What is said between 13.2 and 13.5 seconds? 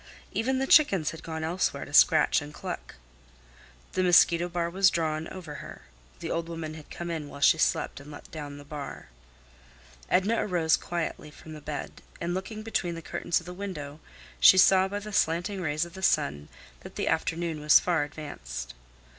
of